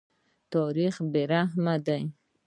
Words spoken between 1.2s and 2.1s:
رحمه دی.